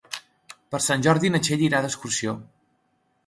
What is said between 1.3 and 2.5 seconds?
na Txell irà d'excursió.